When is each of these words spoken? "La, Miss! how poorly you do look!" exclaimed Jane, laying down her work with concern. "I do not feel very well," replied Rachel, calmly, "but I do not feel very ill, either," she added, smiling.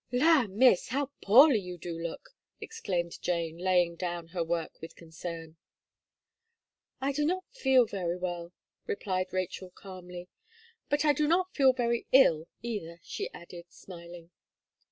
"La, 0.11 0.47
Miss! 0.47 0.87
how 0.87 1.11
poorly 1.21 1.59
you 1.59 1.77
do 1.77 1.93
look!" 1.95 2.29
exclaimed 2.59 3.21
Jane, 3.21 3.59
laying 3.59 3.95
down 3.95 4.29
her 4.29 4.43
work 4.43 4.81
with 4.81 4.95
concern. 4.95 5.57
"I 6.99 7.11
do 7.11 7.23
not 7.23 7.43
feel 7.51 7.85
very 7.85 8.17
well," 8.17 8.51
replied 8.87 9.31
Rachel, 9.31 9.69
calmly, 9.69 10.27
"but 10.89 11.05
I 11.05 11.13
do 11.13 11.27
not 11.27 11.53
feel 11.53 11.71
very 11.71 12.07
ill, 12.11 12.47
either," 12.63 12.99
she 13.03 13.31
added, 13.31 13.65
smiling. 13.69 14.31